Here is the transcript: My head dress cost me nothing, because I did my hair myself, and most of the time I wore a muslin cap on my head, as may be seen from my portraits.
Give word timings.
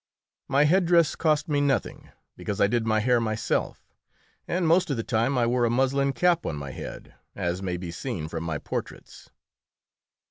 My 0.47 0.63
head 0.63 0.87
dress 0.87 1.15
cost 1.15 1.47
me 1.47 1.61
nothing, 1.61 2.09
because 2.35 2.59
I 2.59 2.65
did 2.65 2.87
my 2.87 3.01
hair 3.01 3.19
myself, 3.21 3.93
and 4.47 4.67
most 4.67 4.89
of 4.89 4.97
the 4.97 5.03
time 5.03 5.37
I 5.37 5.45
wore 5.45 5.63
a 5.63 5.69
muslin 5.69 6.11
cap 6.13 6.43
on 6.43 6.55
my 6.55 6.71
head, 6.71 7.13
as 7.35 7.61
may 7.61 7.77
be 7.77 7.91
seen 7.91 8.27
from 8.27 8.43
my 8.43 8.57
portraits. 8.57 9.29